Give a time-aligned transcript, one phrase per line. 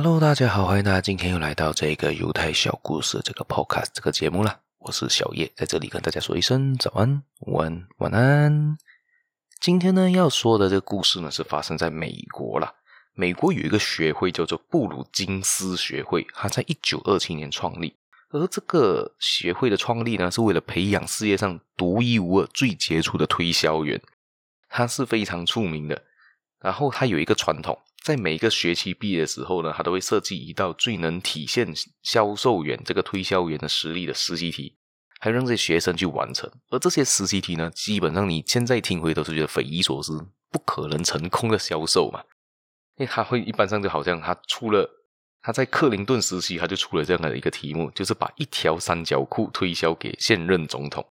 [0.00, 4.60] Hello，大家好，欢迎大家今天又来到这个犹太小故事这个 Podcast 这个节目啦。
[4.78, 8.78] 我是小叶，在这里跟大家说一声早安、午安、晚安。
[9.60, 12.72] 今天呢要说的这个故事呢是发生在美国啦。
[13.14, 17.96] 美国有一个学会叫做布鲁金斯学会，它在一九二七年创立。
[18.30, 24.00] 而这个学会的创立呢是为了培养世界上独一无二、最杰出的推销员，
[24.68, 26.00] 它是非常出名的。
[26.60, 27.76] 然后它有一个传统。
[28.08, 31.70] 在每个学期毕业的时候呢，他都会设计一道最能体现
[32.02, 34.78] 销售员这个推销员的实力的实习题，
[35.20, 36.50] 还让这些学生去完成。
[36.70, 42.22] 而这些实习题呢，基本上你现在听回都是觉得匪夷所思，不可能成功的销售嘛。
[42.96, 44.88] 因为他会一般上就好像他出了
[45.42, 51.06] 他在克林顿时期，他就出了这样的一个题目，就是把一条三角裤推销给现任总统。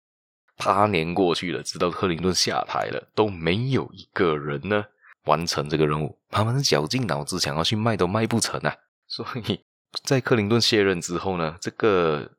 [0.57, 4.87] 八年过去了，直到克林顿下台了，都没有一个人呢。
[5.27, 8.74] 完成这个任务，他们是绞尽脑汁想要去卖都卖不成啊！
[9.07, 9.60] 所以
[10.05, 12.30] 在克林顿卸任之后呢，这个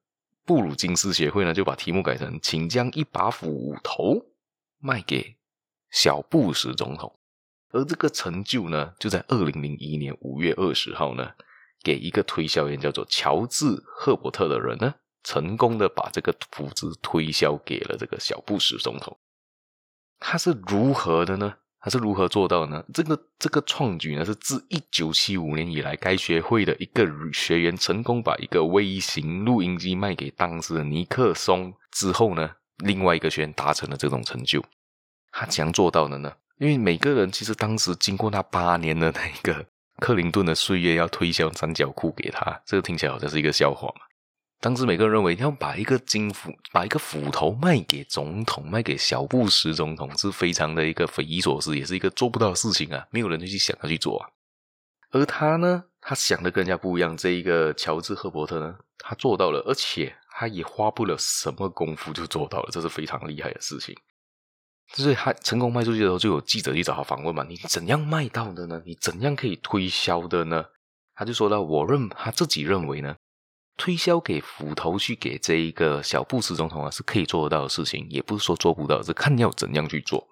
[0.45, 4.25] 布鲁金斯协会呢就把题目改成“请将一把斧头
[4.80, 5.38] 卖给
[5.91, 7.19] 小布什总统”，
[7.71, 11.31] 而这个成就呢，就在二零零一年五月二十号呢，
[11.83, 14.93] 给一个推销员叫做乔治赫伯特的人呢，
[15.23, 19.17] 成功的把这个斧子推销给了这个小布什总统。
[20.19, 21.55] 他是如何的呢？
[21.80, 22.83] 他是如何做到呢？
[22.94, 34.64] 这个这个创举呢，是自一九七五年以来，该学会的一个学员成功把一个微型录音机卖给当时的尼克松之后呢，另外一个学员达成了这种成就。
[35.31, 36.33] 他怎样做到的呢？
[36.58, 39.64] 因为每个人其实当时经过那八年的那个
[40.00, 44.06] 克林顿的岁月，要推销三角裤给他，这个听起来好像是一个笑话嘛。
[44.59, 53.05] 当时每个人认为要把一个金斧，把一个斧头卖给总统，卖给小布什总统，是非常的一个匪夷所思，也是一个做不到的事情啊！
[53.11, 54.30] 没有人去想要去做啊。
[55.11, 57.15] 而他呢，他想的更加不一样。
[57.15, 63.95] 这一个乔治赫伯特呢，他做到了，而且他也花不了什么功夫就做到了，这是非常厉害的事情。
[64.87, 68.81] 所以他成功卖出去的时候，就有记者去找他访问嘛：“你怎样卖到的呢？
[68.86, 70.65] 你怎样可以推销的呢？”
[71.14, 73.15] 他就说到：“我认他自己认为呢。”
[73.77, 80.27] 推销给斧头去给这一个小布什总统啊，是可以做得到的事情，也不是说做不到，是看要怎样去做。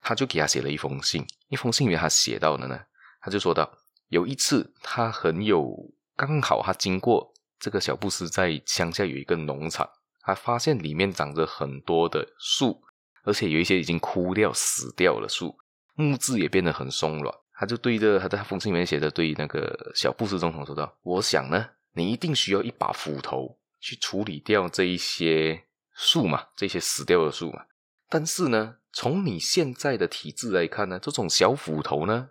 [0.00, 2.78] 他就给他写了一封信，一封信里面他写到的呢，
[3.20, 3.68] 他就说到
[4.08, 5.68] 有一次他很有
[6.14, 9.88] 刚好他经过这个小布什在乡下有一个农场，
[10.20, 12.80] 他发现里面长着很多的树，
[13.24, 15.58] 而且有一些已经枯掉死掉了树，
[15.96, 17.34] 木质也变得很松软。
[17.58, 25.64] 他就对着他在封信里面写的对那个小布什总统说道：“我想呢。”你一定需要一把斧头去处理掉这一些
[25.94, 27.64] 树嘛，这些死掉的树嘛。
[28.10, 32.28] 但是呢，从你现在的体质来看呢，这种小斧头呢，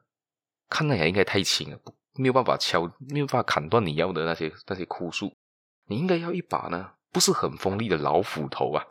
[0.70, 1.80] 看来也应该太轻了，
[2.14, 5.34] 没有办法敲，没有办法砍断你要的那些那些枯树。
[5.88, 8.86] 你应该要一把呢，不是很锋利的老斧头啊，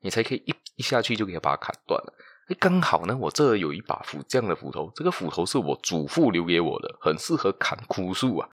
[0.00, 2.14] 你才可以一一下去就给它把它砍断了。
[2.48, 8.48] 哎，刚好呢，我这有一把斧这样的斧头，这个斧头是我祖父留给我的，很适合砍枯树啊。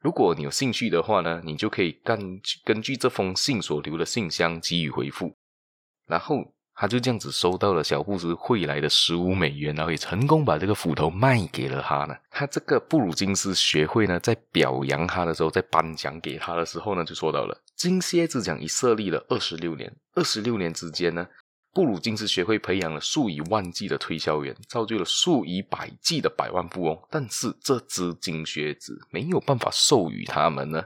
[0.00, 5.36] 如果你有兴趣的话呢，你就可以根根据这封信所留的信箱给予回复，
[6.06, 12.16] 然后他就这样子收到了小布什汇来的十五美元，然后也成功把这个斧头卖给了他呢。
[12.30, 21.26] 他这个布鲁金斯学会呢，在表扬他的时候，在颁奖给他的时候呢，就说到了金蝎子奖已设立了二十六年，二十六年之间呢。
[21.72, 27.00] 布鲁金斯学会培养了数以万计的推销员，造就了数以百计的百万富翁。
[27.10, 30.82] 但是这只金靴子没有办法授予他们呢，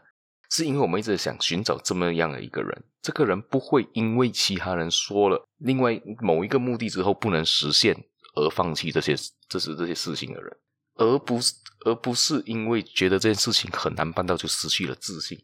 [0.50, 2.84] 是因为我们一直想寻找这么样的一个人。
[3.00, 7.94] 这个人不会因为其他人说了另外某一个目的之后不能实现
[8.34, 9.14] 而放弃这些
[9.46, 10.56] 这是这些事情的人，
[10.96, 15.38] 而不是而不是因为觉得这件事情很难办到就失去了自信。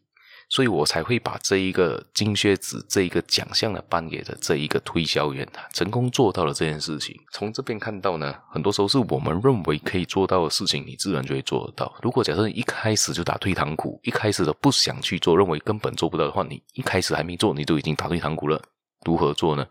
[0.51, 7.15] 所以我才会把这一个金靴子这一个奖项呢颁给了这一个推销员，他成功做到了这件事情。
[7.31, 11.95] 从这边看到呢，很多时候是我们认为可以做到的事情，你自然就会做得到。
[12.01, 18.61] 如果假设你一开始就打退堂鼓，一开始都不想去做，认为根本做不到的话，你一开始还没做，你都已经打退堂鼓了，
[19.05, 19.65] 如何做呢？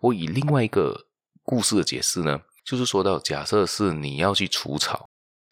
[0.00, 1.06] 我以另外一个
[1.44, 5.08] 故事的解释呢，就是说到，假设是你要去除草。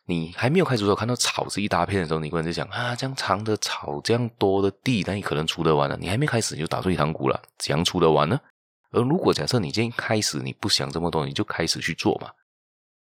[0.07, 5.97] 你还没有开始的时候，看到草是一大片的时候，你可能在想啊，这样长的草，这样多的地，那你可能除得完了。
[5.97, 8.41] 你还没开始你就打退堂鼓了，怎样除得完呢？
[8.91, 12.31] 而如果假设你今天开始，你不想这么多，你就开始去做嘛，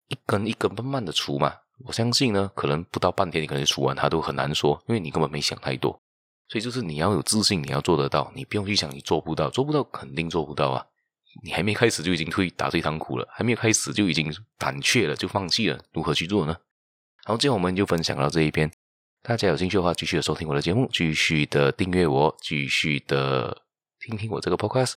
[0.08, 1.54] 一根一根慢慢的除嘛。
[1.84, 5.98] 我相信呢，可能不到半天，你可能就除完它都很难说，因为你根本没想太多。
[6.48, 10.84] 所以就是你要有自信，你要做得到，你不用去想你做不到，做不到肯定做不到啊。
[11.42, 16.56] 你还没开始就已经退打退堂鼓了，还没有开始就已经胆怯了，就放弃了，如何去做呢？
[17.26, 18.70] 好，今天我们就分享到这一篇。
[19.22, 23.62] 大家有兴趣的话，继续的收听我的节目，继续的订阅我，继续的
[23.98, 24.92] 听听我这个 podcast。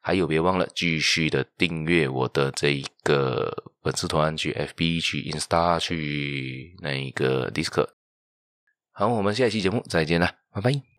[0.00, 7.88] 还有，别忘了继续的订阅我的这一个粉丝团，去 FB、去 Insta、去那一个 Discord。
[8.92, 10.97] 好，我们下一期节目再见啦，拜拜。